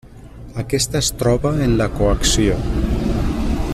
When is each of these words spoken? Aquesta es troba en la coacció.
Aquesta 0.61 0.97
es 1.05 1.09
troba 1.19 1.51
en 1.67 1.77
la 1.83 1.89
coacció. 1.99 2.57